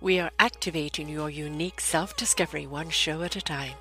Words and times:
We 0.00 0.20
are 0.20 0.30
activating 0.38 1.08
your 1.08 1.30
unique 1.30 1.80
self 1.80 2.18
discovery 2.18 2.66
one 2.66 2.90
show 2.90 3.22
at 3.22 3.34
a 3.34 3.40
time. 3.40 3.76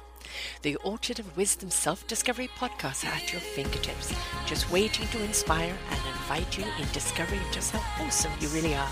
The 0.61 0.77
Orchard 0.77 1.19
of 1.19 1.35
Wisdom 1.35 1.69
Self 1.69 2.07
Discovery 2.07 2.49
podcast 2.57 3.03
are 3.03 3.13
at 3.13 3.33
your 3.33 3.41
fingertips, 3.41 4.15
just 4.45 4.71
waiting 4.71 5.07
to 5.09 5.21
inspire 5.21 5.77
and 5.89 5.99
invite 6.07 6.57
you 6.57 6.63
in 6.79 6.87
discovering 6.93 7.41
just 7.51 7.71
how 7.71 8.05
awesome 8.05 8.31
you 8.39 8.47
really 8.49 8.75
are 8.75 8.89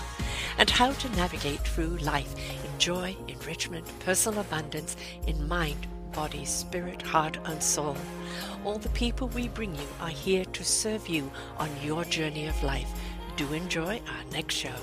and 0.58 0.68
how 0.68 0.92
to 0.92 1.16
navigate 1.16 1.60
through 1.60 1.96
life 1.98 2.34
in 2.62 2.78
joy, 2.78 3.16
enrichment, 3.26 3.86
personal 4.00 4.40
abundance, 4.40 4.94
in 5.26 5.48
mind, 5.48 5.86
body, 6.12 6.44
spirit, 6.44 7.00
heart, 7.00 7.38
and 7.46 7.62
soul. 7.62 7.96
All 8.66 8.78
the 8.78 8.90
people 8.90 9.28
we 9.28 9.48
bring 9.48 9.74
you 9.74 9.88
are 9.98 10.10
here 10.10 10.44
to 10.44 10.62
serve 10.62 11.08
you 11.08 11.32
on 11.56 11.70
your 11.82 12.04
journey 12.04 12.48
of 12.48 12.62
life. 12.62 12.90
Do 13.36 13.50
enjoy 13.54 14.02
our 14.06 14.24
next 14.30 14.56
show. 14.56 14.76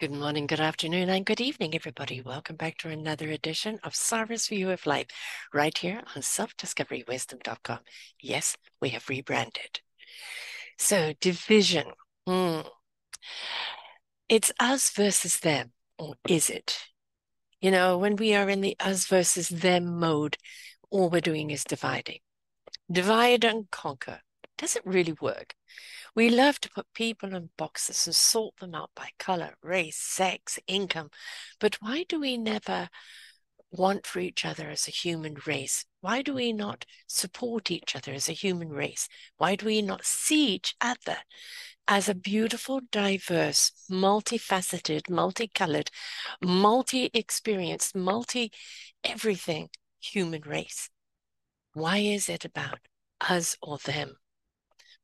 Good 0.00 0.12
morning, 0.12 0.46
good 0.46 0.60
afternoon, 0.60 1.08
and 1.08 1.26
good 1.26 1.40
evening, 1.40 1.74
everybody. 1.74 2.20
Welcome 2.20 2.54
back 2.54 2.76
to 2.78 2.88
another 2.88 3.30
edition 3.30 3.80
of 3.82 3.96
Sarah's 3.96 4.46
View 4.46 4.70
of 4.70 4.86
Life, 4.86 5.08
right 5.52 5.76
here 5.76 6.04
on 6.14 6.22
selfdiscoverywisdom.com. 6.22 7.80
Yes, 8.20 8.56
we 8.80 8.90
have 8.90 9.08
rebranded. 9.08 9.80
So, 10.78 11.14
division. 11.20 11.86
Hmm. 12.28 12.60
It's 14.28 14.52
us 14.60 14.90
versus 14.90 15.40
them, 15.40 15.72
or 15.98 16.14
is 16.28 16.48
it? 16.48 16.78
You 17.60 17.72
know, 17.72 17.98
when 17.98 18.14
we 18.14 18.36
are 18.36 18.48
in 18.48 18.60
the 18.60 18.76
us 18.78 19.04
versus 19.06 19.48
them 19.48 19.98
mode, 19.98 20.36
all 20.90 21.10
we're 21.10 21.20
doing 21.20 21.50
is 21.50 21.64
dividing. 21.64 22.20
Divide 22.88 23.44
and 23.44 23.68
conquer. 23.72 24.20
Does 24.58 24.74
it 24.74 24.84
really 24.84 25.14
work? 25.20 25.54
We 26.16 26.30
love 26.30 26.60
to 26.60 26.70
put 26.70 26.92
people 26.92 27.32
in 27.34 27.50
boxes 27.56 28.06
and 28.08 28.14
sort 28.14 28.56
them 28.56 28.74
out 28.74 28.90
by 28.94 29.10
color, 29.16 29.54
race, 29.62 29.96
sex, 29.96 30.58
income. 30.66 31.10
But 31.60 31.76
why 31.80 32.04
do 32.08 32.20
we 32.20 32.36
never 32.36 32.88
want 33.70 34.04
for 34.04 34.18
each 34.18 34.44
other 34.44 34.68
as 34.68 34.88
a 34.88 34.90
human 34.90 35.36
race? 35.46 35.84
Why 36.00 36.22
do 36.22 36.34
we 36.34 36.52
not 36.52 36.86
support 37.06 37.70
each 37.70 37.94
other 37.94 38.12
as 38.12 38.28
a 38.28 38.32
human 38.32 38.70
race? 38.70 39.08
Why 39.36 39.54
do 39.54 39.66
we 39.66 39.80
not 39.80 40.04
see 40.04 40.54
each 40.54 40.74
other 40.80 41.18
as 41.86 42.08
a 42.08 42.14
beautiful, 42.14 42.80
diverse, 42.90 43.70
multifaceted, 43.88 45.08
multicolored, 45.08 45.90
multi 46.42 47.10
experienced, 47.14 47.94
multi 47.94 48.50
everything 49.04 49.68
human 50.00 50.42
race? 50.42 50.90
Why 51.74 51.98
is 51.98 52.28
it 52.28 52.44
about 52.44 52.80
us 53.20 53.56
or 53.62 53.78
them? 53.78 54.16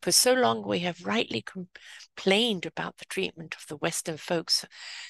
For 0.04 0.12
so 0.12 0.34
long, 0.34 0.68
we 0.68 0.80
have 0.80 1.06
rightly 1.06 1.40
complained 1.40 2.66
about 2.66 2.98
the 2.98 3.06
treatment 3.06 3.54
of 3.54 3.66
the 3.68 3.78
Western 3.78 4.18
folks. 4.18 4.66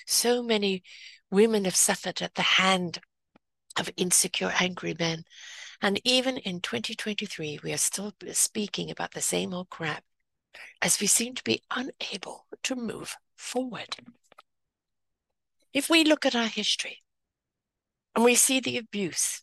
So 0.07 0.41
many 0.41 0.85
women 1.33 1.65
have 1.65 1.75
suffered 1.75 2.23
at 2.23 2.37
the 2.37 2.43
hand 2.43 3.01
of 3.77 3.91
insecure, 3.97 4.53
angry 4.61 4.95
men. 4.97 5.25
And 5.83 6.01
even 6.05 6.37
in 6.37 6.61
2023, 6.61 7.59
we 7.65 7.73
are 7.73 7.77
still 7.77 8.13
speaking 8.31 8.89
about 8.89 9.15
the 9.15 9.21
same 9.21 9.53
old 9.53 9.69
crap 9.69 10.05
as 10.81 11.01
we 11.01 11.09
seem 11.09 11.35
to 11.35 11.43
be 11.43 11.65
unable 11.73 12.47
to 12.63 12.77
move 12.77 13.17
forward. 13.35 13.97
If 15.73 15.91
we 15.91 16.05
look 16.05 16.25
at 16.25 16.37
our 16.37 16.47
history 16.47 17.03
and 18.15 18.25
we 18.25 18.37
see 18.37 18.61
the 18.61 18.79
abuse 18.79 19.43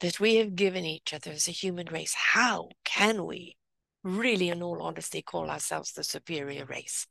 that 0.00 0.18
we 0.18 0.34
have 0.34 0.56
given 0.56 0.84
each 0.84 1.14
other 1.14 1.30
as 1.30 1.46
a 1.46 1.52
human 1.52 1.86
race, 1.86 2.14
how 2.14 2.70
can 2.82 3.24
we 3.24 3.54
really, 4.02 4.48
in 4.48 4.62
all 4.62 4.82
honesty, 4.82 5.22
call 5.22 5.50
ourselves 5.50 5.92
the 5.92 6.04
superior 6.04 6.64
race. 6.64 7.06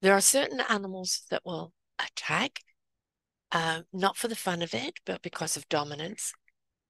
There 0.00 0.14
are 0.14 0.20
certain 0.20 0.60
animals 0.68 1.22
that 1.30 1.44
will 1.44 1.72
attack, 1.98 2.60
uh, 3.52 3.82
not 3.92 4.16
for 4.16 4.28
the 4.28 4.36
fun 4.36 4.62
of 4.62 4.74
it, 4.74 4.98
but 5.06 5.22
because 5.22 5.56
of 5.56 5.68
dominance, 5.68 6.32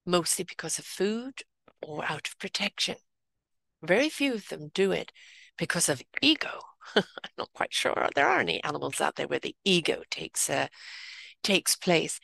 mostly 0.05 0.45
because 0.45 0.79
of 0.79 0.85
food 0.85 1.43
or 1.81 2.03
out 2.05 2.27
of 2.27 2.39
protection. 2.39 2.95
Very 3.81 4.09
few 4.09 4.33
of 4.33 4.47
them 4.47 4.71
do 4.73 4.91
it 4.91 5.11
because 5.57 5.89
of 5.89 6.01
ego. 6.21 6.61
I'm 6.95 7.03
not 7.37 7.53
quite 7.53 7.73
sure 7.73 8.09
there 8.15 8.27
are 8.27 8.39
any 8.39 8.63
animals 8.63 9.01
out 9.01 9.15
there 9.15 9.27
where 9.27 9.39
the 9.39 9.55
ego 9.63 10.03
takes 10.09 10.49
uh, 10.49 10.67
takes 11.43 11.75
place. 11.75 12.19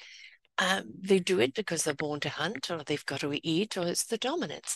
Um, 0.59 0.83
they 1.01 1.19
do 1.19 1.39
it 1.39 1.53
because 1.53 1.83
they're 1.83 1.93
born 1.93 2.19
to 2.21 2.29
hunt, 2.29 2.69
or 2.69 2.83
they've 2.83 3.05
got 3.05 3.21
to 3.21 3.39
eat, 3.47 3.77
or 3.77 3.87
it's 3.87 4.03
the 4.03 4.17
dominance. 4.17 4.75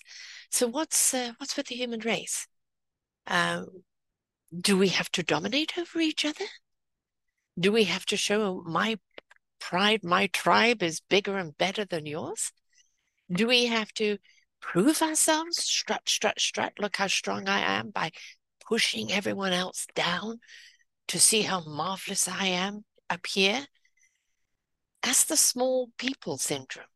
So 0.50 0.68
what's 0.68 1.14
uh, 1.14 1.34
what's 1.38 1.58
with 1.58 1.68
the 1.68 1.76
human 1.76 2.00
race? 2.00 2.48
Um, 3.28 3.68
do 4.58 4.78
we 4.78 4.90
have 4.90 5.10
to 5.12 5.24
dominate 5.24 5.78
over 5.78 6.00
each 6.00 6.26
other? 6.26 6.46
Do 7.60 7.72
we 7.72 7.86
have 7.86 8.06
to 8.08 8.18
show 8.18 8.64
my 8.66 8.98
pride, 9.60 10.04
my 10.04 10.28
tribe 10.28 10.84
is 10.84 11.02
bigger 11.02 11.38
and 11.38 11.58
better 11.58 11.86
than 11.86 12.06
yours? 12.06 12.52
Do 13.32 13.48
we 13.48 13.66
have 13.66 13.94
to 13.94 14.18
prove 14.62 15.02
ourselves? 15.02 15.64
Strut, 15.64 16.08
strut, 16.08 16.40
strut. 16.40 16.74
Look 16.80 16.98
how 16.98 17.08
strong 17.08 17.48
I 17.48 17.60
am 17.78 17.90
by 17.90 18.12
pushing 18.68 19.12
everyone 19.12 19.54
else 19.54 19.88
down 19.96 20.40
to 21.08 21.20
see 21.20 21.42
how 21.42 21.62
marvelous 21.62 22.28
I 22.28 22.48
am 22.48 22.86
up 23.10 23.26
here. 23.28 23.66
That's 25.04 25.26
the 25.26 25.38
small 25.38 25.90
people 25.98 26.38
syndrome. 26.38 26.88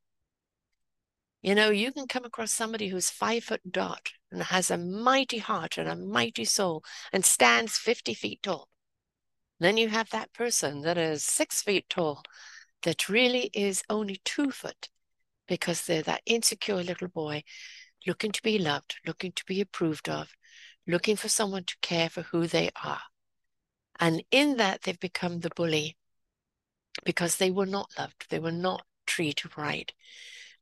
You 1.42 1.56
know, 1.56 1.70
you 1.70 1.92
can 1.92 2.08
come 2.08 2.26
across 2.26 2.52
somebody 2.52 2.88
who's 2.88 3.10
five 3.10 3.44
foot 3.44 3.72
dot 3.72 4.12
and 4.32 4.42
has 4.44 4.72
a 4.72 4.78
mighty 4.78 5.38
heart 5.38 5.78
and 5.78 5.88
a 5.88 5.96
mighty 5.96 6.46
soul 6.46 6.84
and 7.12 7.24
stands 7.26 7.78
50 7.78 8.14
feet 8.14 8.42
tall. 8.42 8.70
Then 9.60 9.78
you 9.78 9.90
have 9.90 10.10
that 10.12 10.34
person 10.34 10.82
that 10.82 10.98
is 10.98 11.24
six 11.24 11.62
feet 11.62 11.90
tall 11.90 12.24
that 12.84 13.10
really 13.10 13.50
is 13.54 13.84
only 13.90 14.22
two 14.24 14.52
foot 14.52 14.90
because 15.48 15.86
they're 15.86 16.02
that 16.04 16.22
insecure 16.26 16.84
little 16.84 17.08
boy 17.08 17.44
looking 18.06 18.32
to 18.32 18.42
be 18.42 18.58
loved, 18.58 18.96
looking 19.06 19.32
to 19.34 19.46
be 19.46 19.60
approved 19.62 20.08
of, 20.08 20.34
looking 20.88 21.16
for 21.16 21.30
someone 21.30 21.66
to 21.66 21.76
care 21.82 22.10
for 22.10 22.22
who 22.24 22.48
they 22.48 22.70
are. 22.84 23.02
And 24.00 24.24
in 24.32 24.58
that, 24.58 24.84
they've 24.84 25.00
become 25.00 25.40
the 25.40 25.50
bully 25.56 25.98
because 27.04 27.38
they 27.38 27.52
were 27.52 27.66
not 27.66 27.90
loved, 27.98 28.26
they 28.30 28.40
were 28.40 28.52
not 28.52 28.84
treated 29.06 29.58
right 29.58 29.92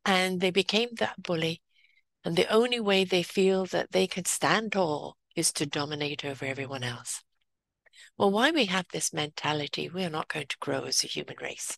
and 0.05 0.39
they 0.39 0.51
became 0.51 0.89
that 0.99 1.21
bully. 1.21 1.61
And 2.23 2.35
the 2.35 2.51
only 2.51 2.79
way 2.79 3.03
they 3.03 3.23
feel 3.23 3.65
that 3.67 3.91
they 3.91 4.07
can 4.07 4.25
stand 4.25 4.71
tall 4.71 5.17
is 5.35 5.51
to 5.53 5.65
dominate 5.65 6.23
over 6.23 6.45
everyone 6.45 6.83
else. 6.83 7.21
Well, 8.17 8.31
why 8.31 8.51
we 8.51 8.65
have 8.65 8.85
this 8.91 9.13
mentality, 9.13 9.89
we 9.89 10.05
are 10.05 10.09
not 10.09 10.29
going 10.29 10.47
to 10.47 10.57
grow 10.59 10.83
as 10.83 11.03
a 11.03 11.07
human 11.07 11.35
race. 11.41 11.77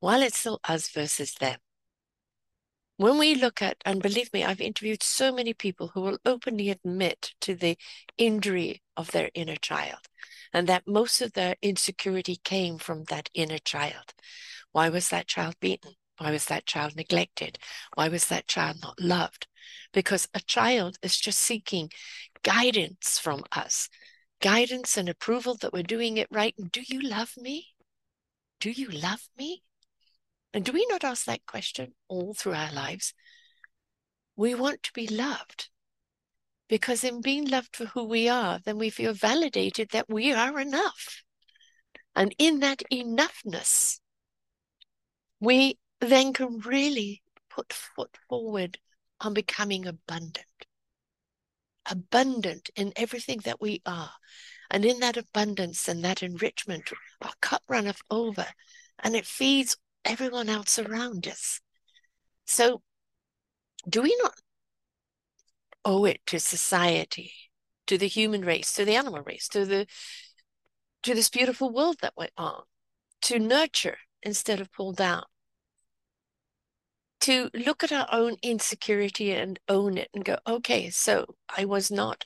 While 0.00 0.22
it's 0.22 0.38
still 0.38 0.60
us 0.64 0.88
versus 0.88 1.34
them. 1.34 1.58
When 2.96 3.18
we 3.18 3.34
look 3.34 3.62
at, 3.62 3.78
and 3.84 4.02
believe 4.02 4.32
me, 4.32 4.44
I've 4.44 4.60
interviewed 4.60 5.02
so 5.02 5.32
many 5.32 5.54
people 5.54 5.88
who 5.88 6.02
will 6.02 6.18
openly 6.24 6.70
admit 6.70 7.34
to 7.40 7.54
the 7.54 7.76
injury 8.18 8.82
of 8.96 9.10
their 9.10 9.30
inner 9.34 9.56
child 9.56 10.08
and 10.52 10.68
that 10.68 10.86
most 10.86 11.20
of 11.20 11.32
their 11.32 11.56
insecurity 11.62 12.36
came 12.36 12.78
from 12.78 13.04
that 13.04 13.30
inner 13.34 13.58
child. 13.58 14.14
Why 14.72 14.88
was 14.88 15.08
that 15.08 15.26
child 15.26 15.56
beaten? 15.60 15.94
Why 16.18 16.30
was 16.30 16.44
that 16.46 16.66
child 16.66 16.94
neglected? 16.94 17.58
Why 17.94 18.08
was 18.08 18.28
that 18.28 18.46
child 18.46 18.76
not 18.82 19.00
loved? 19.00 19.48
Because 19.92 20.28
a 20.34 20.40
child 20.40 20.98
is 21.02 21.18
just 21.18 21.38
seeking 21.38 21.90
guidance 22.42 23.18
from 23.18 23.44
us, 23.52 23.88
guidance 24.40 24.96
and 24.96 25.08
approval 25.08 25.56
that 25.56 25.72
we're 25.72 25.82
doing 25.82 26.18
it 26.18 26.28
right. 26.30 26.54
And 26.58 26.70
do 26.70 26.82
you 26.86 27.00
love 27.00 27.34
me? 27.36 27.68
Do 28.60 28.70
you 28.70 28.88
love 28.88 29.28
me? 29.36 29.62
And 30.54 30.64
do 30.64 30.72
we 30.72 30.86
not 30.88 31.04
ask 31.04 31.24
that 31.24 31.46
question 31.46 31.94
all 32.08 32.34
through 32.34 32.54
our 32.54 32.72
lives? 32.72 33.14
We 34.36 34.54
want 34.54 34.82
to 34.84 34.92
be 34.92 35.06
loved 35.06 35.68
because 36.68 37.04
in 37.04 37.20
being 37.20 37.48
loved 37.48 37.76
for 37.76 37.86
who 37.86 38.04
we 38.04 38.28
are, 38.28 38.58
then 38.64 38.78
we 38.78 38.90
feel 38.90 39.14
validated 39.14 39.90
that 39.90 40.08
we 40.08 40.32
are 40.32 40.58
enough. 40.58 41.22
And 42.14 42.34
in 42.38 42.60
that 42.60 42.82
enoughness, 42.90 44.00
we 45.40 45.78
then 46.00 46.32
can 46.32 46.60
really 46.60 47.22
put 47.50 47.72
foot 47.72 48.16
forward 48.28 48.78
on 49.20 49.34
becoming 49.34 49.86
abundant. 49.86 50.46
Abundant 51.90 52.70
in 52.76 52.92
everything 52.96 53.40
that 53.44 53.60
we 53.60 53.82
are. 53.84 54.12
And 54.70 54.84
in 54.84 55.00
that 55.00 55.16
abundance 55.16 55.88
and 55.88 56.02
that 56.04 56.22
enrichment, 56.22 56.90
our 57.20 57.32
cup 57.40 57.62
runneth 57.68 58.00
over 58.10 58.46
and 59.02 59.14
it 59.16 59.26
feeds 59.26 59.76
everyone 60.04 60.48
else 60.48 60.78
around 60.78 61.26
us. 61.26 61.60
So, 62.46 62.82
do 63.88 64.02
we 64.02 64.16
not 64.22 64.34
owe 65.84 66.04
it 66.04 66.20
to 66.26 66.38
society, 66.38 67.32
to 67.86 67.98
the 67.98 68.08
human 68.08 68.44
race, 68.44 68.72
to 68.74 68.84
the 68.84 68.96
animal 68.96 69.22
race, 69.22 69.48
to 69.48 69.64
the 69.64 69.86
to 71.02 71.14
this 71.14 71.28
beautiful 71.28 71.72
world 71.72 71.96
that 72.00 72.14
we're 72.16 72.28
on, 72.36 72.62
to 73.22 73.38
nurture 73.38 73.98
instead 74.22 74.60
of 74.60 74.72
pull 74.72 74.92
down? 74.92 75.24
to 77.22 77.48
look 77.54 77.84
at 77.84 77.92
our 77.92 78.08
own 78.10 78.36
insecurity 78.42 79.30
and 79.32 79.60
own 79.68 79.96
it 79.96 80.10
and 80.12 80.24
go, 80.24 80.36
okay, 80.44 80.90
so 80.90 81.36
I 81.56 81.64
was 81.64 81.88
not 81.88 82.24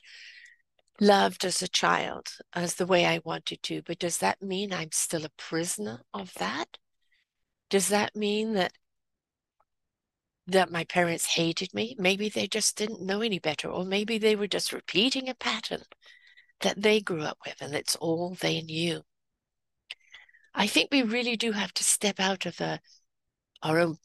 loved 0.99 1.45
as 1.45 1.61
a 1.61 1.67
child 1.67 2.29
as 2.53 2.73
the 2.75 2.87
way 2.87 3.05
I 3.05 3.21
wanted 3.23 3.61
to, 3.63 3.83
but 3.83 3.99
does 3.99 4.17
that 4.17 4.41
mean 4.41 4.73
I'm 4.73 4.91
still 4.91 5.23
a 5.23 5.29
prisoner 5.37 6.01
of 6.15 6.33
that? 6.35 6.77
Does 7.69 7.89
that 7.89 8.15
mean 8.15 8.53
that 8.53 8.73
that 10.47 10.71
my 10.71 10.85
parents 10.85 11.35
hated 11.35 11.73
me? 11.73 11.95
Maybe 11.99 12.29
they 12.29 12.47
just 12.47 12.77
didn't 12.77 13.01
know 13.01 13.21
any 13.21 13.39
better, 13.39 13.69
or 13.69 13.83
maybe 13.83 14.17
they 14.17 14.35
were 14.35 14.47
just 14.47 14.71
repeating 14.71 15.27
a 15.27 15.35
pattern 15.35 15.83
that 16.61 16.81
they 16.81 17.01
grew 17.01 17.21
up 17.21 17.37
with 17.45 17.61
and 17.61 17.75
it's 17.75 17.95
all 17.97 18.35
they 18.39 18.61
knew. 18.61 19.03
I 20.53 20.67
think 20.67 20.89
we 20.91 21.03
really 21.03 21.35
do 21.35 21.51
have 21.51 21.73
to 21.73 21.83
step 21.83 22.19
out 22.19 22.45
of 22.45 22.57
the, 22.57 22.79
our 23.61 23.79
own 23.79 23.97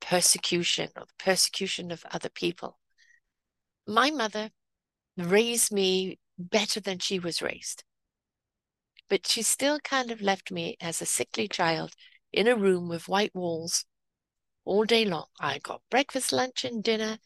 persecution 0.00 0.88
or 0.96 1.04
the 1.04 1.24
persecution 1.24 1.92
of 1.92 2.04
other 2.10 2.30
people. 2.30 2.78
My 3.86 4.10
mother 4.10 4.50
raised 5.16 5.72
me 5.72 6.18
better 6.38 6.80
than 6.80 6.98
she 6.98 7.18
was 7.18 7.42
raised. 7.42 7.84
But 9.08 9.26
she 9.26 9.42
still 9.42 9.78
kind 9.80 10.10
of 10.10 10.22
left 10.22 10.50
me 10.50 10.76
as 10.80 11.02
a 11.02 11.06
sickly 11.06 11.46
child 11.46 11.94
in 12.32 12.48
a 12.48 12.56
room 12.56 12.88
with 12.88 13.08
white 13.08 13.34
walls 13.34 13.84
all 14.64 14.84
day 14.84 15.04
long. 15.04 15.26
I 15.40 15.58
got 15.58 15.82
breakfast, 15.90 16.32
lunch, 16.32 16.64
and 16.64 16.82
dinner. 16.82 17.18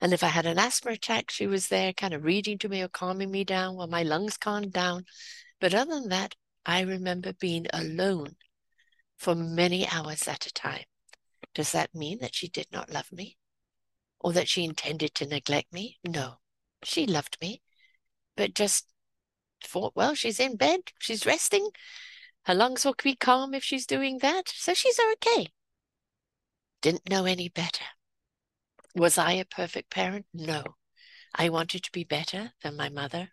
And 0.00 0.12
if 0.12 0.22
I 0.22 0.28
had 0.28 0.46
an 0.46 0.58
asthma 0.58 0.92
attack, 0.92 1.30
she 1.30 1.46
was 1.46 1.68
there 1.68 1.92
kind 1.92 2.14
of 2.14 2.24
reading 2.24 2.58
to 2.58 2.68
me 2.68 2.82
or 2.82 2.88
calming 2.88 3.30
me 3.30 3.44
down 3.44 3.76
while 3.76 3.86
my 3.86 4.02
lungs 4.02 4.36
calmed 4.36 4.72
down. 4.72 5.04
But 5.60 5.74
other 5.74 5.94
than 6.00 6.08
that, 6.10 6.34
I 6.66 6.80
remember 6.80 7.32
being 7.32 7.66
alone 7.72 8.36
for 9.16 9.34
many 9.34 9.88
hours 9.88 10.28
at 10.28 10.46
a 10.46 10.52
time. 10.52 10.84
Does 11.54 11.72
that 11.72 11.94
mean 11.94 12.18
that 12.20 12.34
she 12.34 12.48
did 12.48 12.66
not 12.72 12.90
love 12.90 13.12
me? 13.12 13.38
Or 14.20 14.32
that 14.32 14.48
she 14.48 14.64
intended 14.64 15.14
to 15.14 15.26
neglect 15.26 15.72
me? 15.72 15.98
No, 16.04 16.36
she 16.82 17.06
loved 17.06 17.38
me 17.40 17.62
but 18.36 18.54
just 18.54 18.86
thought, 19.62 19.94
well, 19.94 20.14
she's 20.14 20.40
in 20.40 20.56
bed, 20.56 20.80
she's 20.98 21.26
resting. 21.26 21.68
Her 22.46 22.54
lungs 22.54 22.84
will 22.84 22.94
be 23.02 23.16
calm 23.16 23.54
if 23.54 23.64
she's 23.64 23.86
doing 23.86 24.18
that, 24.18 24.48
so 24.48 24.74
she's 24.74 25.00
okay. 25.12 25.48
Didn't 26.82 27.08
know 27.08 27.24
any 27.24 27.48
better. 27.48 27.84
Was 28.94 29.16
I 29.16 29.32
a 29.32 29.44
perfect 29.44 29.90
parent? 29.90 30.26
No. 30.32 30.62
I 31.34 31.48
wanted 31.48 31.82
to 31.84 31.92
be 31.92 32.04
better 32.04 32.52
than 32.62 32.76
my 32.76 32.90
mother. 32.90 33.30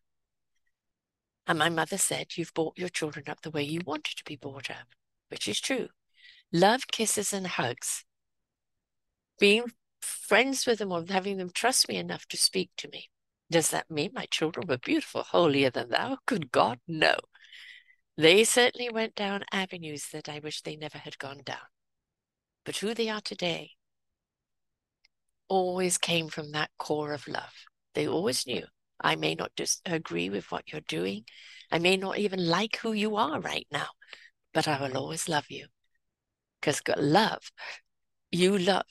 And 1.46 1.60
my 1.60 1.70
mother 1.70 1.98
said, 1.98 2.38
You've 2.38 2.54
brought 2.54 2.78
your 2.78 2.90
children 2.90 3.26
up 3.28 3.42
the 3.42 3.52
way 3.52 3.64
you 3.64 3.82
wanted 3.86 4.16
to 4.18 4.24
be 4.24 4.38
brought 4.38 4.70
up, 4.70 4.88
which 5.30 5.48
is 5.48 5.60
true. 5.60 5.90
Love, 6.54 6.88
kisses, 6.88 7.34
and 7.34 7.46
hugs. 7.46 8.06
Being 9.40 9.72
friends 10.02 10.66
with 10.66 10.80
them 10.80 10.92
or 10.92 11.04
having 11.08 11.38
them 11.38 11.52
trust 11.54 11.90
me 11.90 11.98
enough 11.98 12.26
to 12.28 12.38
speak 12.38 12.72
to 12.78 12.90
me. 12.90 13.10
Does 13.50 13.70
that 13.72 13.92
mean 13.92 14.12
my 14.14 14.28
children 14.28 14.68
were 14.68 14.78
beautiful, 14.78 15.24
holier 15.24 15.70
than 15.70 15.90
thou? 15.90 16.20
Good 16.26 16.52
God, 16.52 16.80
no. 16.88 17.16
They 18.18 18.44
certainly 18.44 18.90
went 18.90 19.16
down 19.16 19.44
avenues 19.52 20.08
that 20.12 20.30
I 20.30 20.40
wish 20.40 20.62
they 20.62 20.76
never 20.76 20.98
had 20.98 21.18
gone 21.18 21.42
down. 21.46 21.70
But 22.66 22.78
who 22.78 22.94
they 22.94 23.10
are 23.10 23.22
today 23.22 23.72
always 25.48 25.98
came 25.98 26.30
from 26.30 26.52
that 26.52 26.72
core 26.78 27.14
of 27.14 27.28
love. 27.28 27.54
They 27.94 28.08
always 28.08 28.46
knew 28.46 28.66
I 29.00 29.16
may 29.16 29.36
not 29.36 29.56
disagree 29.56 30.30
with 30.30 30.52
what 30.52 30.72
you're 30.72 30.82
doing. 30.82 31.26
I 31.72 31.80
may 31.80 31.98
not 31.98 32.18
even 32.18 32.46
like 32.46 32.78
who 32.78 32.94
you 32.94 33.16
are 33.16 33.40
right 33.40 33.68
now, 33.72 33.88
but 34.54 34.68
I 34.68 34.82
will 34.82 34.98
always 34.98 35.28
love 35.28 35.46
you. 35.50 35.68
Because 36.60 36.82
love, 36.98 37.52
you 38.32 38.58
love. 38.58 38.86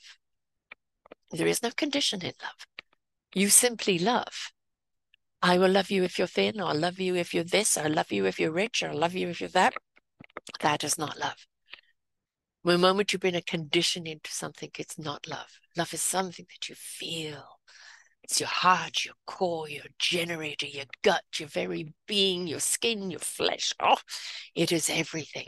There 1.31 1.47
is 1.47 1.63
no 1.63 1.71
condition 1.71 2.21
in 2.21 2.33
love. 2.41 2.67
You 3.33 3.49
simply 3.49 3.97
love. 3.97 4.51
I 5.41 5.57
will 5.57 5.71
love 5.71 5.89
you 5.89 6.03
if 6.03 6.17
you're 6.17 6.27
thin, 6.27 6.61
or 6.61 6.67
I'll 6.69 6.79
love 6.79 6.99
you 6.99 7.15
if 7.15 7.33
you're 7.33 7.43
this, 7.43 7.77
or 7.77 7.83
I'll 7.83 7.93
love 7.93 8.11
you 8.11 8.25
if 8.25 8.39
you're 8.39 8.51
rich, 8.51 8.83
or 8.83 8.89
I'll 8.89 8.97
love 8.97 9.15
you 9.15 9.27
if 9.29 9.41
you're 9.41 9.49
that. 9.49 9.73
That 10.61 10.83
is 10.83 10.97
not 10.97 11.19
love. 11.19 11.47
The 12.63 12.77
moment 12.77 13.11
you 13.11 13.17
bring 13.17 13.35
a 13.35 13.41
condition 13.41 14.05
into 14.05 14.31
something, 14.31 14.69
it's 14.77 14.99
not 14.99 15.27
love. 15.27 15.59
Love 15.75 15.93
is 15.93 16.01
something 16.01 16.45
that 16.47 16.69
you 16.69 16.75
feel. 16.75 17.43
It's 18.23 18.39
your 18.39 18.49
heart, 18.49 19.03
your 19.03 19.15
core, 19.25 19.67
your 19.67 19.85
generator, 19.97 20.67
your 20.67 20.85
gut, 21.01 21.23
your 21.37 21.49
very 21.49 21.91
being, 22.07 22.45
your 22.45 22.59
skin, 22.59 23.09
your 23.09 23.19
flesh. 23.19 23.73
Oh, 23.79 23.97
it 24.53 24.71
is 24.71 24.91
everything. 24.91 25.47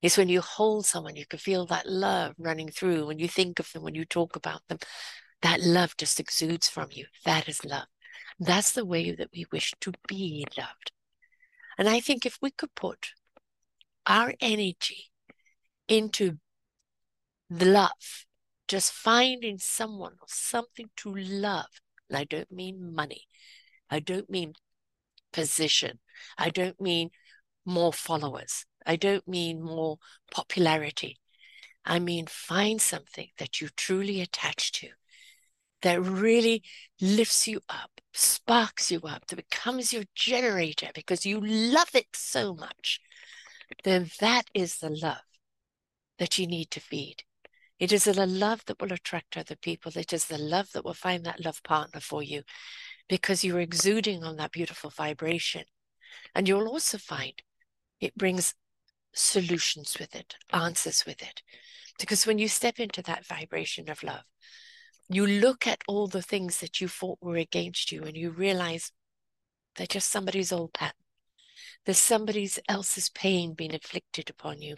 It's 0.00 0.16
when 0.16 0.30
you 0.30 0.40
hold 0.40 0.86
someone, 0.86 1.16
you 1.16 1.26
can 1.26 1.38
feel 1.38 1.66
that 1.66 1.86
love 1.86 2.34
running 2.38 2.70
through. 2.70 3.06
When 3.06 3.18
you 3.18 3.28
think 3.28 3.58
of 3.58 3.70
them, 3.72 3.82
when 3.82 3.94
you 3.94 4.06
talk 4.06 4.34
about 4.34 4.62
them, 4.68 4.78
that 5.42 5.60
love 5.60 5.94
just 5.98 6.18
exudes 6.18 6.70
from 6.70 6.88
you. 6.90 7.04
That 7.26 7.48
is 7.48 7.66
love. 7.66 7.86
That's 8.42 8.72
the 8.72 8.86
way 8.86 9.12
that 9.12 9.28
we 9.34 9.44
wish 9.52 9.74
to 9.80 9.92
be 10.08 10.46
loved. 10.56 10.92
And 11.76 11.88
I 11.88 12.00
think 12.00 12.24
if 12.24 12.38
we 12.40 12.50
could 12.50 12.74
put 12.74 13.10
our 14.06 14.32
energy 14.40 15.10
into 15.88 16.38
the 17.50 17.66
love, 17.66 18.24
just 18.66 18.92
finding 18.92 19.58
someone 19.58 20.14
or 20.22 20.26
something 20.28 20.88
to 20.96 21.14
love, 21.14 21.68
and 22.08 22.16
I 22.16 22.24
don't 22.24 22.50
mean 22.50 22.94
money, 22.94 23.26
I 23.90 24.00
don't 24.00 24.30
mean 24.30 24.54
position, 25.32 25.98
I 26.38 26.48
don't 26.48 26.80
mean 26.80 27.10
more 27.66 27.92
followers, 27.92 28.64
I 28.86 28.96
don't 28.96 29.28
mean 29.28 29.60
more 29.60 29.98
popularity. 30.30 31.18
I 31.84 31.98
mean, 31.98 32.26
find 32.26 32.80
something 32.80 33.28
that 33.38 33.60
you 33.60 33.68
truly 33.74 34.20
attach 34.20 34.72
to 34.72 34.88
that 35.82 36.02
really 36.02 36.62
lifts 37.00 37.48
you 37.48 37.60
up, 37.68 38.00
sparks 38.12 38.90
you 38.90 39.00
up, 39.00 39.26
that 39.26 39.36
becomes 39.36 39.92
your 39.92 40.04
generator 40.14 40.88
because 40.94 41.24
you 41.24 41.40
love 41.40 41.94
it 41.94 42.08
so 42.14 42.54
much, 42.54 43.00
then 43.84 44.10
that 44.20 44.44
is 44.54 44.78
the 44.78 44.90
love 44.90 45.22
that 46.18 46.38
you 46.38 46.46
need 46.46 46.70
to 46.70 46.80
feed. 46.80 47.24
It 47.78 47.92
is 47.92 48.04
the 48.04 48.26
love 48.26 48.62
that 48.66 48.80
will 48.80 48.92
attract 48.92 49.38
other 49.38 49.56
people. 49.56 49.92
It 49.96 50.12
is 50.12 50.26
the 50.26 50.36
love 50.36 50.70
that 50.72 50.84
will 50.84 50.94
find 50.94 51.24
that 51.24 51.42
love 51.42 51.62
partner 51.62 52.00
for 52.00 52.22
you 52.22 52.42
because 53.08 53.42
you're 53.42 53.60
exuding 53.60 54.22
on 54.22 54.36
that 54.36 54.52
beautiful 54.52 54.90
vibration. 54.90 55.64
And 56.34 56.46
you'll 56.46 56.68
also 56.68 56.98
find 56.98 57.32
it 58.00 58.16
brings 58.16 58.54
solutions 59.14 59.96
with 59.98 60.14
it, 60.14 60.36
answers 60.52 61.04
with 61.06 61.22
it. 61.22 61.42
Because 61.98 62.26
when 62.26 62.38
you 62.38 62.48
step 62.48 62.78
into 62.78 63.02
that 63.02 63.26
vibration 63.26 63.88
of 63.88 64.02
love, 64.02 64.24
you 65.12 65.26
look 65.26 65.66
at 65.66 65.82
all 65.88 66.06
the 66.06 66.22
things 66.22 66.60
that 66.60 66.80
you 66.80 66.86
thought 66.86 67.18
were 67.20 67.36
against 67.36 67.90
you 67.90 68.04
and 68.04 68.16
you 68.16 68.30
realize 68.30 68.92
they're 69.74 69.86
just 69.86 70.08
somebody's 70.08 70.52
old 70.52 70.72
pattern. 70.72 70.94
There's 71.84 71.98
somebody 71.98 72.48
else's 72.68 73.10
pain 73.10 73.54
being 73.54 73.72
inflicted 73.72 74.30
upon 74.30 74.62
you. 74.62 74.76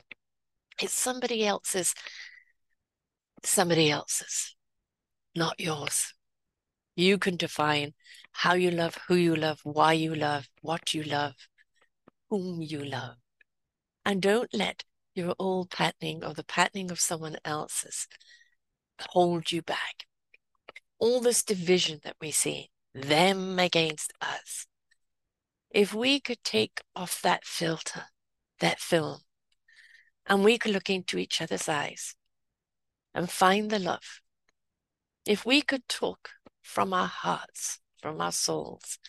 It's 0.80 0.94
somebody 0.94 1.44
else's, 1.44 1.94
somebody 3.44 3.90
else's, 3.90 4.56
not 5.36 5.60
yours. 5.60 6.14
You 6.96 7.18
can 7.18 7.36
define 7.36 7.92
how 8.32 8.54
you 8.54 8.70
love, 8.70 8.96
who 9.08 9.16
you 9.16 9.36
love, 9.36 9.60
why 9.64 9.92
you 9.92 10.14
love, 10.14 10.48
what 10.62 10.94
you 10.94 11.02
love, 11.02 11.34
whom 12.30 12.62
you 12.62 12.82
love. 12.82 13.16
And 14.06 14.22
don't 14.22 14.52
let 14.54 14.82
your 15.14 15.34
old 15.38 15.68
patterning 15.70 16.24
or 16.24 16.32
the 16.32 16.44
patterning 16.44 16.90
of 16.90 16.98
someone 17.00 17.36
else's 17.44 18.08
hold 18.98 19.52
you 19.52 19.60
back 19.60 20.06
all 21.02 21.20
this 21.20 21.42
division 21.42 21.98
that 22.04 22.14
we 22.20 22.30
see, 22.30 22.70
them 22.94 23.58
against 23.58 24.12
us. 24.20 24.68
If 25.68 25.92
we 25.92 26.20
could 26.20 26.44
take 26.44 26.80
off 26.94 27.20
that 27.22 27.44
filter, 27.44 28.04
that 28.60 28.78
film, 28.78 29.18
and 30.28 30.44
we 30.44 30.58
could 30.58 30.70
look 30.70 30.88
into 30.88 31.18
each 31.18 31.42
other's 31.42 31.68
eyes 31.68 32.14
and 33.12 33.28
find 33.28 33.68
the 33.68 33.80
love, 33.80 34.20
if 35.26 35.44
we 35.44 35.60
could 35.60 35.88
talk 35.88 36.28
from 36.62 36.92
our 36.92 37.08
hearts, 37.08 37.80
from 38.00 38.20
our 38.20 38.30
souls, 38.30 39.00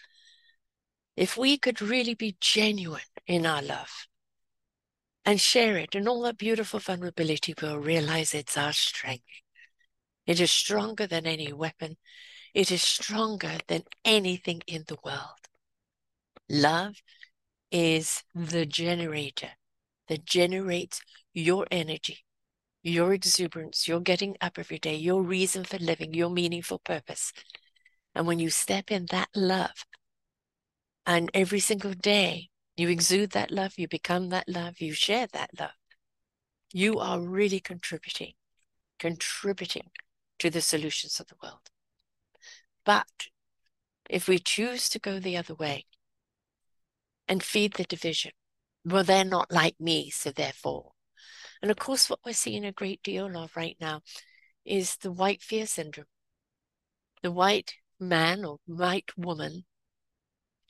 if 1.16 1.38
we 1.38 1.60
could 1.60 1.80
really 1.80 2.16
be 2.16 2.38
genuine 2.42 3.02
in 3.28 3.46
our 3.46 3.62
love 3.62 4.08
and 5.24 5.40
share 5.40 5.78
it 5.78 5.94
in 5.94 6.08
all 6.08 6.24
that 6.24 6.40
beautiful 6.40 6.80
vulnerability, 6.80 7.54
we'll 7.62 7.78
realize 7.78 8.34
it's 8.34 8.58
our 8.58 8.74
strength. 8.74 9.43
It 10.26 10.40
is 10.40 10.52
stronger 10.52 11.06
than 11.08 11.26
any 11.26 11.52
weapon. 11.52 11.98
It 12.54 12.72
is 12.72 12.82
stronger 12.82 13.58
than 13.68 13.84
anything 14.06 14.62
in 14.68 14.86
the 14.88 14.98
world. 15.04 15.50
Love 16.50 16.96
is 17.72 18.24
the 18.34 18.66
generator 18.66 19.52
that 20.08 20.26
generates 20.26 21.02
your 21.34 21.66
energy, 21.72 22.20
your 22.84 23.14
exuberance, 23.14 23.88
your 23.88 24.00
getting 24.00 24.38
up 24.40 24.60
every 24.60 24.80
day, 24.80 24.96
your 24.96 25.24
reason 25.24 25.64
for 25.64 25.78
living, 25.78 26.14
your 26.14 26.30
meaningful 26.30 26.80
purpose. 26.80 27.34
And 28.14 28.28
when 28.28 28.40
you 28.40 28.50
step 28.50 28.92
in 28.92 29.08
that 29.08 29.30
love, 29.36 29.86
and 31.06 31.30
every 31.34 31.60
single 31.60 31.94
day 31.94 32.50
you 32.78 32.88
exude 32.88 33.32
that 33.32 33.52
love, 33.52 33.74
you 33.78 33.88
become 33.88 34.30
that 34.30 34.48
love, 34.48 34.80
you 34.80 34.94
share 34.94 35.28
that 35.34 35.50
love, 35.60 35.72
you 36.72 37.00
are 37.00 37.20
really 37.20 37.60
contributing, 37.60 38.34
contributing 39.00 39.90
to 40.44 40.50
the 40.50 40.62
solutions 40.62 41.20
of 41.20 41.28
the 41.28 41.36
world. 41.42 41.70
But 42.86 43.28
if 44.10 44.28
we 44.28 44.40
choose 44.40 44.90
to 44.90 45.00
go 45.00 45.20
the 45.20 45.38
other 45.38 45.56
way, 45.56 45.86
and 47.28 47.42
feed 47.42 47.74
the 47.74 47.84
division. 47.84 48.32
Well, 48.86 49.04
they're 49.04 49.24
not 49.24 49.52
like 49.52 49.80
me, 49.80 50.10
so 50.10 50.32
therefore. 50.32 50.92
And 51.62 51.72
of 51.72 51.78
course, 51.78 52.10
what 52.10 52.20
we're 52.26 52.34
seeing 52.34 52.66
a 52.66 52.72
great 52.72 53.02
deal 53.02 53.36
of 53.38 53.56
right 53.56 53.78
now 53.80 54.02
is 54.66 54.98
the 54.98 55.12
white 55.12 55.42
fear 55.42 55.66
syndrome. 55.66 56.08
The 57.22 57.32
white 57.32 57.76
man 58.00 58.44
or 58.44 58.58
white 58.66 59.12
woman 59.16 59.64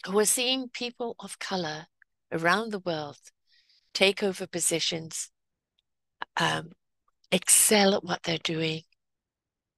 who 0.05 0.19
are 0.19 0.25
seeing 0.25 0.69
people 0.69 1.15
of 1.19 1.39
color 1.39 1.87
around 2.31 2.71
the 2.71 2.79
world 2.79 3.17
take 3.93 4.21
over 4.21 4.45
positions, 4.45 5.31
um, 6.37 6.73
excel 7.31 7.95
at 7.95 8.03
what 8.03 8.21
they're 8.23 8.37
doing, 8.37 8.83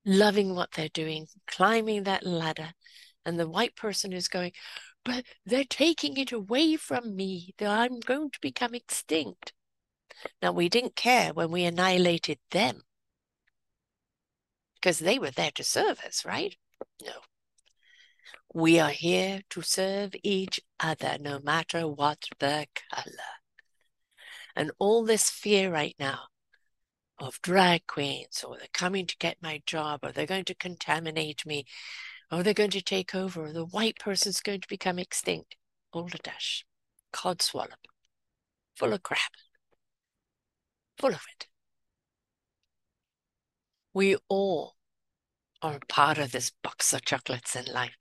loving 0.06 0.54
what 0.56 0.72
they're 0.72 0.90
doing, 0.90 1.28
climbing 1.48 2.04
that 2.04 2.26
ladder. 2.26 2.74
And 3.26 3.40
the 3.40 3.50
white 3.50 3.76
person 3.76 4.14
is 4.14 4.28
going, 4.28 4.52
but 5.04 5.26
they're 5.46 5.64
taking 5.64 6.18
it 6.18 6.32
away 6.32 6.76
from 6.76 7.16
me. 7.16 7.54
I'm 7.60 8.00
going 8.00 8.30
to 8.32 8.40
become 8.42 8.76
extinct. 8.76 9.54
Now, 10.42 10.52
we 10.52 10.70
didn't 10.70 10.96
care 10.96 11.34
when 11.34 11.52
we 11.52 11.64
annihilated 11.64 12.40
them 12.52 12.82
because 14.76 15.00
they 15.00 15.18
were 15.18 15.32
there 15.32 15.52
to 15.56 15.64
serve 15.64 16.00
us, 16.02 16.24
right? 16.26 16.56
No. 17.04 17.14
We 18.54 18.80
are 18.80 18.92
here 18.92 19.42
to 19.50 19.62
serve 19.62 20.16
each 20.24 20.60
other, 20.80 21.18
no 21.20 21.40
matter 21.40 21.88
what 21.88 22.26
the 22.40 22.68
color. 22.92 23.34
And 24.56 24.72
all 24.80 25.04
this 25.04 25.30
fear 25.30 25.72
right 25.72 25.96
now 26.00 26.28
of 27.20 27.42
drag 27.42 27.88
queens, 27.88 28.44
or 28.44 28.58
they're 28.58 28.68
coming 28.74 29.06
to 29.08 29.18
get 29.18 29.38
my 29.42 29.62
job, 29.66 30.02
or 30.04 30.12
they're 30.12 30.26
going 30.26 30.46
to 30.46 30.56
contaminate 30.56 31.46
me, 31.46 31.66
or 32.32 32.44
they're 32.44 32.54
going 32.54 32.72
to 32.72 32.82
take 32.82 33.16
over, 33.16 33.46
or 33.46 33.54
the 33.54 33.66
white 33.66 34.00
person's 34.00 34.42
going 34.42 34.62
to 34.62 34.68
become 34.68 35.00
extinct. 35.00 35.56
All 35.92 36.04
Balderdash, 36.04 36.66
codswallop, 37.14 37.86
full 38.76 38.94
of 38.94 39.04
crap, 39.04 39.32
full 40.98 41.14
of 41.14 41.22
it. 41.36 41.48
We 43.94 44.18
all 44.28 44.76
are 45.62 45.80
part 45.88 46.18
of 46.18 46.32
this 46.32 46.52
box 46.62 46.94
of 46.94 47.06
chocolates 47.06 47.56
in 47.56 47.66
life. 47.74 47.96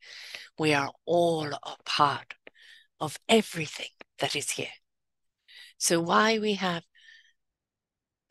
We 0.59 0.75
are 0.75 0.91
all 1.07 1.47
a 1.53 1.77
part 1.87 2.35
of 3.01 3.19
everything 3.29 3.91
that 4.19 4.35
is 4.35 4.51
here. 4.51 4.75
So, 5.79 6.01
why 6.01 6.39
we 6.39 6.55
have 6.55 6.83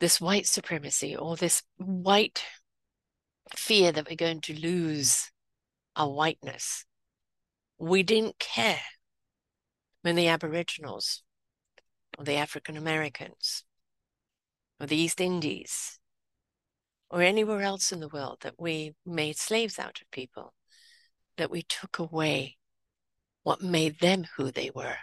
this 0.04 0.20
white 0.20 0.46
supremacy 0.46 1.16
or 1.16 1.34
this 1.34 1.62
white 1.78 2.44
fear 3.56 3.90
that 3.90 4.06
we're 4.06 4.14
going 4.14 4.42
to 4.42 4.52
lose 4.52 5.30
our 5.96 6.10
whiteness, 6.10 6.84
we 7.78 8.02
didn't 8.02 8.38
care 8.38 8.82
when 10.02 10.14
the 10.14 10.28
Aboriginals 10.28 11.22
or 12.18 12.24
the 12.26 12.34
African 12.34 12.76
Americans 12.76 13.64
or 14.78 14.86
the 14.86 14.96
East 14.96 15.22
Indies 15.22 15.98
or 17.08 17.22
anywhere 17.22 17.62
else 17.62 17.90
in 17.90 18.00
the 18.00 18.08
world 18.08 18.36
that 18.42 18.56
we 18.58 18.94
made 19.06 19.38
slaves 19.38 19.78
out 19.78 20.02
of 20.02 20.10
people, 20.10 20.52
that 21.38 21.50
we 21.50 21.62
took 21.62 21.98
away 21.98 22.58
what 23.42 23.62
made 23.62 24.00
them 24.00 24.26
who 24.36 24.50
they 24.50 24.70
were. 24.74 24.98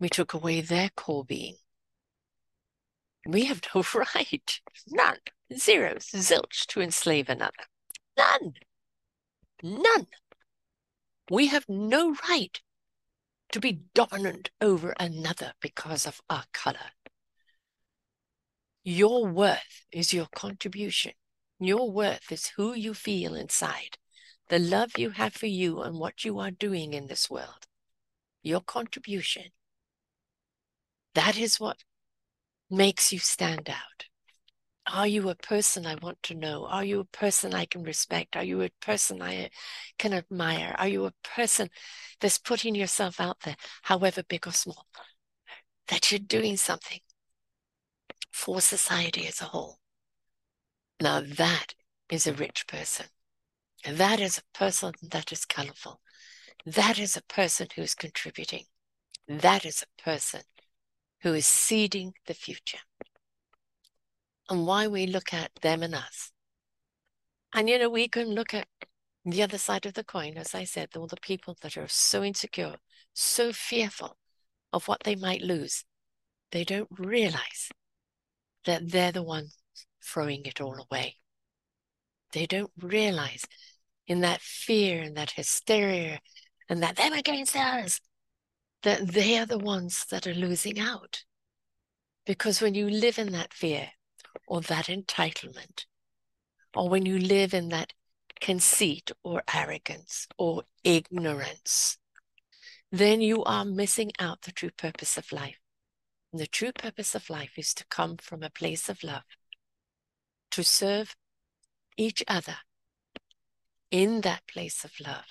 We 0.00 0.08
took 0.08 0.32
away 0.32 0.62
their 0.62 0.88
core 0.96 1.26
being. 1.26 1.56
We 3.26 3.44
have 3.46 3.60
no 3.74 3.84
right, 4.14 4.60
none, 4.88 5.18
zero, 5.56 5.94
zilch 5.96 6.66
to 6.66 6.80
enslave 6.80 7.28
another. 7.28 7.64
None. 8.16 8.54
None. 9.62 10.06
We 11.30 11.48
have 11.48 11.68
no 11.68 12.14
right 12.28 12.60
to 13.52 13.60
be 13.60 13.80
dominant 13.94 14.50
over 14.60 14.94
another 14.98 15.52
because 15.60 16.06
of 16.06 16.20
our 16.30 16.44
color. 16.52 16.92
Your 18.84 19.26
worth 19.26 19.84
is 19.90 20.12
your 20.12 20.26
contribution. 20.34 21.12
Your 21.58 21.90
worth 21.90 22.30
is 22.30 22.52
who 22.56 22.74
you 22.74 22.94
feel 22.94 23.34
inside, 23.34 23.98
the 24.48 24.58
love 24.58 24.92
you 24.96 25.10
have 25.10 25.32
for 25.32 25.46
you 25.46 25.80
and 25.80 25.98
what 25.98 26.24
you 26.24 26.38
are 26.38 26.50
doing 26.50 26.92
in 26.92 27.06
this 27.06 27.28
world. 27.28 27.66
Your 28.42 28.60
contribution. 28.60 29.46
That 31.14 31.36
is 31.36 31.58
what 31.58 31.78
makes 32.70 33.12
you 33.12 33.18
stand 33.18 33.68
out. 33.68 34.06
Are 34.86 35.06
you 35.06 35.28
a 35.28 35.34
person 35.34 35.84
I 35.84 35.96
want 35.96 36.22
to 36.24 36.34
know? 36.34 36.66
Are 36.66 36.84
you 36.84 37.00
a 37.00 37.04
person 37.04 37.54
I 37.54 37.64
can 37.66 37.82
respect? 37.82 38.36
Are 38.36 38.44
you 38.44 38.62
a 38.62 38.70
person 38.80 39.20
I 39.20 39.46
uh, 39.46 39.48
can 39.98 40.12
admire? 40.12 40.74
Are 40.78 40.86
you 40.88 41.06
a 41.06 41.12
person 41.24 41.70
that's 42.20 42.38
putting 42.38 42.74
yourself 42.74 43.20
out 43.20 43.40
there, 43.40 43.56
however 43.82 44.22
big 44.22 44.46
or 44.46 44.52
small, 44.52 44.86
that 45.88 46.10
you're 46.10 46.20
doing 46.20 46.56
something 46.56 47.00
for 48.36 48.60
society 48.60 49.26
as 49.26 49.40
a 49.40 49.44
whole. 49.44 49.78
Now, 51.00 51.20
that 51.20 51.74
is 52.10 52.26
a 52.26 52.34
rich 52.34 52.66
person. 52.66 53.06
That 53.84 54.20
is 54.20 54.38
a 54.38 54.58
person 54.58 54.92
that 55.02 55.32
is 55.32 55.46
colorful. 55.46 56.00
That 56.66 56.98
is 56.98 57.16
a 57.16 57.22
person 57.22 57.68
who 57.74 57.82
is 57.82 57.94
contributing. 57.94 58.64
That 59.26 59.64
is 59.64 59.82
a 59.82 60.02
person 60.02 60.42
who 61.22 61.34
is 61.34 61.46
seeding 61.46 62.12
the 62.26 62.34
future. 62.34 62.78
And 64.48 64.66
why 64.66 64.86
we 64.86 65.06
look 65.06 65.32
at 65.34 65.50
them 65.62 65.82
and 65.82 65.94
us. 65.94 66.30
And 67.52 67.68
you 67.68 67.78
know, 67.78 67.88
we 67.88 68.08
can 68.08 68.34
look 68.34 68.54
at 68.54 68.68
the 69.24 69.42
other 69.42 69.58
side 69.58 69.86
of 69.86 69.94
the 69.94 70.04
coin, 70.04 70.36
as 70.36 70.54
I 70.54 70.64
said, 70.64 70.90
all 70.96 71.08
the 71.08 71.16
people 71.20 71.56
that 71.62 71.76
are 71.76 71.88
so 71.88 72.22
insecure, 72.22 72.76
so 73.12 73.52
fearful 73.52 74.16
of 74.72 74.86
what 74.86 75.02
they 75.04 75.16
might 75.16 75.42
lose, 75.42 75.84
they 76.52 76.62
don't 76.62 76.88
realize 76.96 77.70
that 78.66 78.90
they're 78.90 79.12
the 79.12 79.22
ones 79.22 79.56
throwing 80.04 80.44
it 80.44 80.60
all 80.60 80.86
away. 80.90 81.16
They 82.32 82.46
don't 82.46 82.70
realize 82.80 83.44
in 84.06 84.20
that 84.20 84.40
fear 84.40 85.02
and 85.02 85.16
that 85.16 85.32
hysteria 85.32 86.20
and 86.68 86.82
that 86.82 86.96
them 86.96 87.12
against 87.12 87.56
us, 87.56 88.00
that 88.86 89.08
they 89.08 89.36
are 89.36 89.46
the 89.46 89.58
ones 89.58 90.04
that 90.10 90.28
are 90.28 90.34
losing 90.34 90.78
out. 90.78 91.24
Because 92.24 92.62
when 92.62 92.74
you 92.74 92.88
live 92.88 93.18
in 93.18 93.32
that 93.32 93.52
fear 93.52 93.88
or 94.46 94.60
that 94.60 94.86
entitlement, 94.86 95.86
or 96.72 96.88
when 96.88 97.04
you 97.04 97.18
live 97.18 97.52
in 97.52 97.68
that 97.70 97.94
conceit 98.40 99.10
or 99.24 99.42
arrogance 99.52 100.28
or 100.38 100.62
ignorance, 100.84 101.98
then 102.92 103.20
you 103.20 103.42
are 103.42 103.64
missing 103.64 104.12
out 104.20 104.42
the 104.42 104.52
true 104.52 104.70
purpose 104.70 105.18
of 105.18 105.32
life. 105.32 105.58
And 106.32 106.40
the 106.40 106.46
true 106.46 106.70
purpose 106.70 107.16
of 107.16 107.28
life 107.28 107.58
is 107.58 107.74
to 107.74 107.84
come 107.90 108.18
from 108.18 108.44
a 108.44 108.50
place 108.50 108.88
of 108.88 109.02
love, 109.02 109.24
to 110.52 110.62
serve 110.62 111.16
each 111.96 112.22
other 112.28 112.58
in 113.90 114.20
that 114.20 114.46
place 114.46 114.84
of 114.84 114.92
love, 115.04 115.26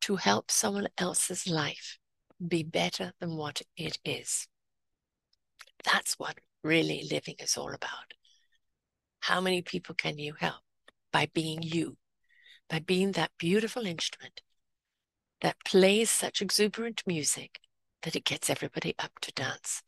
to 0.00 0.16
help 0.16 0.50
someone 0.50 0.88
else's 0.98 1.46
life 1.46 1.98
be 2.46 2.62
better 2.62 3.12
than 3.20 3.36
what 3.36 3.62
it 3.76 3.98
is. 4.04 4.46
That's 5.84 6.18
what 6.18 6.38
really 6.62 7.06
living 7.10 7.36
is 7.38 7.56
all 7.56 7.72
about. 7.72 8.14
How 9.20 9.40
many 9.40 9.62
people 9.62 9.94
can 9.94 10.18
you 10.18 10.34
help 10.38 10.62
by 11.12 11.28
being 11.32 11.62
you, 11.62 11.96
by 12.68 12.78
being 12.78 13.12
that 13.12 13.32
beautiful 13.38 13.86
instrument 13.86 14.42
that 15.40 15.64
plays 15.64 16.10
such 16.10 16.42
exuberant 16.42 17.02
music 17.06 17.60
that 18.02 18.16
it 18.16 18.24
gets 18.24 18.48
everybody 18.50 18.94
up 18.98 19.12
to 19.22 19.32
dance? 19.32 19.82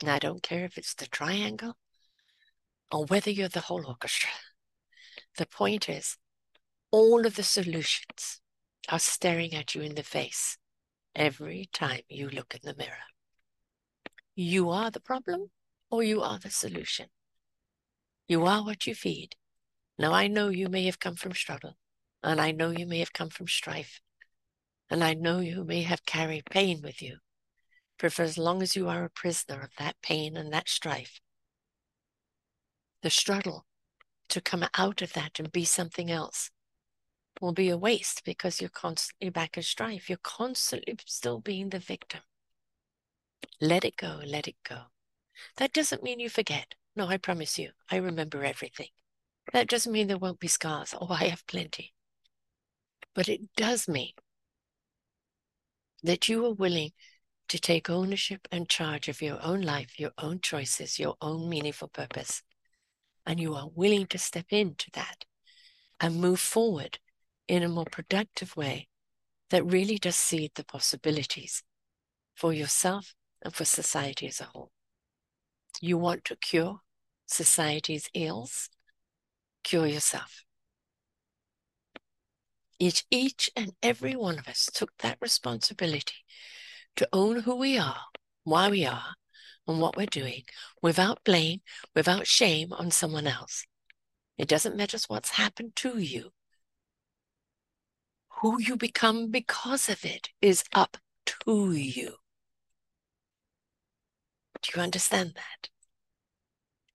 And 0.00 0.10
I 0.10 0.18
don't 0.18 0.42
care 0.42 0.64
if 0.64 0.76
it's 0.76 0.94
the 0.94 1.06
triangle 1.06 1.76
or 2.90 3.06
whether 3.06 3.30
you're 3.30 3.48
the 3.48 3.60
whole 3.60 3.86
orchestra. 3.86 4.30
The 5.38 5.46
point 5.46 5.88
is, 5.88 6.18
all 6.90 7.24
of 7.26 7.36
the 7.36 7.42
solutions 7.42 8.40
are 8.88 8.98
staring 8.98 9.54
at 9.54 9.74
you 9.74 9.82
in 9.82 9.94
the 9.94 10.02
face 10.02 10.58
every 11.14 11.68
time 11.72 12.00
you 12.08 12.28
look 12.28 12.54
in 12.54 12.60
the 12.64 12.76
mirror. 12.76 13.06
You 14.34 14.70
are 14.70 14.90
the 14.90 15.00
problem 15.00 15.50
or 15.90 16.02
you 16.02 16.22
are 16.22 16.38
the 16.38 16.50
solution. 16.50 17.06
You 18.28 18.46
are 18.46 18.64
what 18.64 18.86
you 18.86 18.94
feed. 18.94 19.36
Now, 19.98 20.12
I 20.12 20.26
know 20.26 20.48
you 20.48 20.68
may 20.68 20.86
have 20.86 20.98
come 20.98 21.16
from 21.16 21.32
struggle, 21.32 21.76
and 22.22 22.40
I 22.40 22.50
know 22.50 22.70
you 22.70 22.86
may 22.86 22.98
have 23.00 23.12
come 23.12 23.28
from 23.28 23.46
strife, 23.46 24.00
and 24.88 25.04
I 25.04 25.12
know 25.14 25.40
you 25.40 25.64
may 25.64 25.82
have 25.82 26.06
carried 26.06 26.46
pain 26.46 26.80
with 26.82 27.02
you. 27.02 27.18
For, 27.98 28.08
for 28.08 28.22
as 28.22 28.38
long 28.38 28.62
as 28.62 28.74
you 28.74 28.88
are 28.88 29.04
a 29.04 29.10
prisoner 29.10 29.60
of 29.60 29.70
that 29.78 29.96
pain 30.02 30.36
and 30.36 30.52
that 30.52 30.68
strife, 30.68 31.20
the 33.02 33.10
struggle 33.10 33.66
to 34.30 34.40
come 34.40 34.64
out 34.78 35.02
of 35.02 35.12
that 35.12 35.38
and 35.38 35.52
be 35.52 35.64
something 35.64 36.10
else 36.10 36.50
will 37.42 37.52
be 37.52 37.68
a 37.68 37.76
waste 37.76 38.22
because 38.24 38.60
you're 38.60 38.70
constantly 38.70 39.28
back 39.28 39.56
in 39.56 39.64
strife. 39.64 40.08
You're 40.08 40.18
constantly 40.22 40.96
still 41.04 41.40
being 41.40 41.70
the 41.70 41.80
victim. 41.80 42.20
Let 43.60 43.84
it 43.84 43.96
go, 43.96 44.20
let 44.24 44.46
it 44.46 44.54
go. 44.66 44.82
That 45.56 45.72
doesn't 45.72 46.04
mean 46.04 46.20
you 46.20 46.30
forget. 46.30 46.76
No, 46.94 47.08
I 47.08 47.16
promise 47.16 47.58
you, 47.58 47.70
I 47.90 47.96
remember 47.96 48.44
everything. 48.44 48.88
That 49.52 49.68
doesn't 49.68 49.92
mean 49.92 50.06
there 50.06 50.18
won't 50.18 50.38
be 50.38 50.46
scars. 50.46 50.94
Oh, 50.98 51.08
I 51.10 51.24
have 51.24 51.46
plenty. 51.48 51.92
But 53.12 53.28
it 53.28 53.54
does 53.56 53.88
mean 53.88 54.12
that 56.04 56.28
you 56.28 56.46
are 56.46 56.54
willing 56.54 56.92
to 57.48 57.58
take 57.58 57.90
ownership 57.90 58.46
and 58.52 58.68
charge 58.68 59.08
of 59.08 59.20
your 59.20 59.42
own 59.42 59.62
life, 59.62 59.98
your 59.98 60.12
own 60.16 60.40
choices, 60.40 60.98
your 61.00 61.16
own 61.20 61.48
meaningful 61.48 61.88
purpose. 61.88 62.42
And 63.26 63.40
you 63.40 63.54
are 63.54 63.68
willing 63.74 64.06
to 64.08 64.18
step 64.18 64.46
into 64.50 64.90
that 64.92 65.24
and 66.00 66.20
move 66.20 66.40
forward 66.40 66.98
in 67.48 67.62
a 67.62 67.68
more 67.68 67.84
productive 67.84 68.56
way 68.56 68.88
that 69.50 69.64
really 69.64 69.98
does 69.98 70.16
seed 70.16 70.52
the 70.54 70.64
possibilities 70.64 71.62
for 72.34 72.52
yourself 72.52 73.14
and 73.42 73.54
for 73.54 73.64
society 73.64 74.26
as 74.26 74.40
a 74.40 74.44
whole. 74.44 74.70
You 75.80 75.98
want 75.98 76.24
to 76.26 76.36
cure 76.36 76.80
society's 77.26 78.08
ills, 78.14 78.68
cure 79.64 79.86
yourself. 79.86 80.44
Each, 82.78 83.04
each 83.10 83.50
and 83.54 83.72
every 83.82 84.16
one 84.16 84.38
of 84.38 84.48
us 84.48 84.68
took 84.72 84.90
that 84.98 85.18
responsibility 85.20 86.24
to 86.96 87.08
own 87.12 87.40
who 87.40 87.56
we 87.56 87.78
are, 87.78 88.00
why 88.44 88.68
we 88.68 88.84
are, 88.84 89.14
and 89.66 89.80
what 89.80 89.96
we're 89.96 90.06
doing 90.06 90.42
without 90.82 91.22
blame, 91.24 91.60
without 91.94 92.26
shame 92.26 92.72
on 92.72 92.90
someone 92.90 93.26
else. 93.26 93.64
It 94.36 94.48
doesn't 94.48 94.76
matter 94.76 94.98
what's 95.08 95.30
happened 95.30 95.76
to 95.76 95.98
you. 95.98 96.32
Who 98.42 98.60
you 98.60 98.76
become 98.76 99.30
because 99.30 99.88
of 99.88 100.04
it 100.04 100.30
is 100.40 100.64
up 100.74 100.96
to 101.26 101.70
you. 101.70 102.16
Do 104.60 104.72
you 104.74 104.82
understand 104.82 105.34
that? 105.36 105.68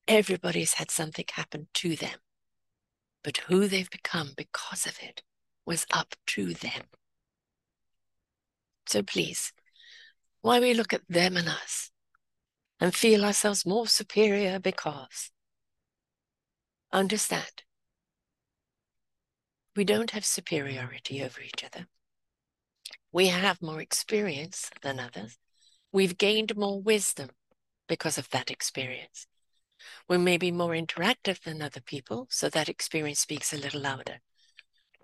Everybody's 0.09 0.73
had 0.73 0.91
something 0.91 1.23
happen 1.31 1.69
to 1.75 1.95
them, 1.95 2.19
but 3.23 3.37
who 3.37 3.69
they've 3.69 3.89
become 3.89 4.31
because 4.35 4.85
of 4.85 4.97
it 5.01 5.23
was 5.65 5.85
up 5.89 6.15
to 6.27 6.53
them. 6.53 6.83
So 8.85 9.01
please, 9.01 9.53
why 10.41 10.59
we 10.59 10.73
look 10.73 10.91
at 10.91 11.07
them 11.07 11.37
and 11.37 11.47
us 11.47 11.91
and 12.81 12.93
feel 12.93 13.23
ourselves 13.23 13.65
more 13.65 13.87
superior 13.87 14.59
because 14.59 15.31
understand 16.91 17.63
we 19.77 19.83
don't 19.83 20.11
have 20.11 20.25
superiority 20.25 21.23
over 21.23 21.39
each 21.39 21.63
other. 21.63 21.85
We 23.11 23.27
have 23.27 23.61
more 23.61 23.79
experience 23.79 24.71
than 24.81 24.99
others. 24.99 25.37
We've 25.91 26.17
gained 26.17 26.57
more 26.57 26.81
wisdom 26.81 27.29
because 27.87 28.17
of 28.17 28.29
that 28.31 28.49
experience. 28.49 29.27
We 30.09 30.17
may 30.17 30.37
be 30.37 30.51
more 30.51 30.71
interactive 30.71 31.43
than 31.43 31.61
other 31.61 31.79
people, 31.79 32.27
so 32.31 32.49
that 32.49 32.67
experience 32.67 33.19
speaks 33.19 33.53
a 33.53 33.57
little 33.57 33.81
louder. 33.81 34.17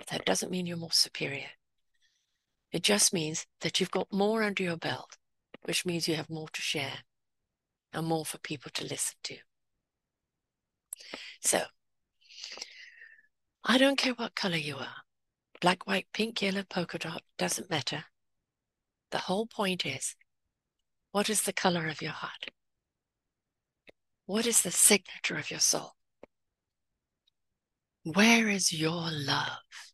That 0.09 0.25
doesn't 0.25 0.51
mean 0.51 0.65
you're 0.65 0.75
more 0.75 0.91
superior. 0.91 1.51
It 2.71 2.81
just 2.81 3.13
means 3.13 3.45
that 3.61 3.79
you've 3.79 3.91
got 3.91 4.11
more 4.11 4.41
under 4.41 4.63
your 4.63 4.77
belt, 4.77 5.17
which 5.65 5.85
means 5.85 6.07
you 6.07 6.15
have 6.15 6.31
more 6.31 6.49
to 6.51 6.61
share 6.61 7.03
and 7.93 8.07
more 8.07 8.25
for 8.25 8.39
people 8.39 8.71
to 8.73 8.85
listen 8.85 9.17
to. 9.25 9.37
So, 11.41 11.61
I 13.65 13.77
don't 13.77 13.97
care 13.97 14.13
what 14.13 14.35
color 14.35 14.57
you 14.57 14.77
are 14.77 15.03
black, 15.61 15.87
white, 15.87 16.07
pink, 16.13 16.41
yellow, 16.41 16.63
polka 16.63 16.99
dot, 16.99 17.23
doesn't 17.37 17.69
matter. 17.69 18.03
The 19.11 19.17
whole 19.19 19.45
point 19.45 19.85
is 19.85 20.17
what 21.13 21.29
is 21.29 21.43
the 21.43 21.53
color 21.53 21.87
of 21.87 22.01
your 22.01 22.11
heart? 22.11 22.51
What 24.25 24.45
is 24.45 24.61
the 24.61 24.71
signature 24.71 25.37
of 25.37 25.49
your 25.49 25.61
soul? 25.61 25.93
Where 28.03 28.49
is 28.49 28.73
your 28.73 29.09
love? 29.09 29.93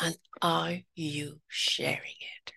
And 0.00 0.16
are 0.40 0.78
you 0.94 1.40
sharing 1.48 2.16
it? 2.38 2.52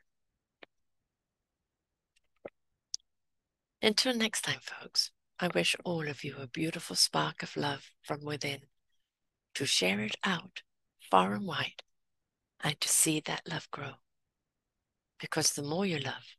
Until 3.81 4.15
next 4.15 4.43
time, 4.43 4.61
folks, 4.61 5.11
I 5.41 5.49
wish 5.49 5.75
all 5.83 6.07
of 6.07 6.23
you 6.23 6.37
a 6.37 6.47
beautiful 6.47 6.95
spark 6.95 7.43
of 7.43 7.57
love 7.57 7.89
from 8.01 8.23
within 8.23 8.61
to 9.55 9.65
share 9.65 10.01
it 10.01 10.15
out 10.23 10.61
far 10.99 11.33
and 11.33 11.45
wide 11.45 11.83
and 12.61 12.79
to 12.81 12.89
see 12.89 13.19
that 13.21 13.47
love 13.49 13.69
grow. 13.71 13.95
Because 15.19 15.53
the 15.53 15.63
more 15.63 15.85
you 15.85 15.99
love, 15.99 16.35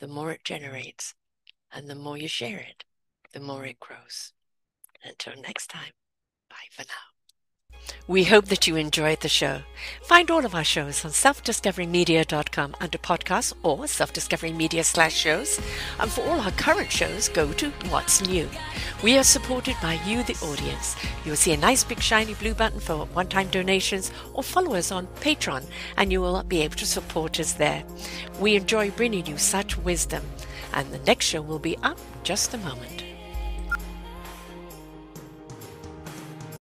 the 0.00 0.08
more 0.08 0.32
it 0.32 0.44
generates, 0.44 1.14
and 1.72 1.88
the 1.88 1.94
more 1.94 2.16
you 2.16 2.28
share 2.28 2.58
it, 2.58 2.84
the 3.32 3.40
more 3.40 3.64
it 3.64 3.78
grows. 3.78 4.32
Until 5.04 5.40
next 5.40 5.68
time, 5.68 5.92
bye 6.48 6.68
for 6.70 6.82
now. 6.82 7.09
We 8.06 8.24
hope 8.24 8.46
that 8.46 8.66
you 8.66 8.76
enjoyed 8.76 9.20
the 9.20 9.28
show. 9.28 9.62
Find 10.02 10.30
all 10.30 10.44
of 10.44 10.54
our 10.54 10.64
shows 10.64 11.04
on 11.04 11.12
selfdiscoverymedia.com 11.12 12.74
under 12.80 12.98
podcasts 12.98 13.52
or 13.62 13.86
self-discovery 13.86 14.82
slash 14.82 15.14
shows. 15.14 15.60
And 15.98 16.10
for 16.10 16.22
all 16.22 16.40
our 16.40 16.50
current 16.52 16.90
shows, 16.90 17.28
go 17.28 17.52
to 17.52 17.70
What's 17.88 18.20
New. 18.26 18.48
We 19.02 19.16
are 19.16 19.24
supported 19.24 19.76
by 19.80 19.94
you, 20.06 20.22
the 20.24 20.34
audience. 20.42 20.96
You'll 21.24 21.36
see 21.36 21.52
a 21.52 21.56
nice 21.56 21.84
big 21.84 22.00
shiny 22.00 22.34
blue 22.34 22.54
button 22.54 22.80
for 22.80 23.06
one-time 23.06 23.48
donations 23.48 24.10
or 24.34 24.42
follow 24.42 24.74
us 24.74 24.90
on 24.90 25.06
Patreon 25.20 25.64
and 25.96 26.10
you 26.10 26.20
will 26.20 26.42
be 26.42 26.62
able 26.62 26.76
to 26.76 26.86
support 26.86 27.38
us 27.38 27.52
there. 27.52 27.84
We 28.40 28.56
enjoy 28.56 28.90
bringing 28.90 29.26
you 29.26 29.38
such 29.38 29.78
wisdom 29.78 30.24
and 30.74 30.90
the 30.90 30.98
next 30.98 31.26
show 31.26 31.42
will 31.42 31.58
be 31.58 31.76
up 31.78 31.98
just 32.24 32.54
a 32.54 32.58
moment. 32.58 33.09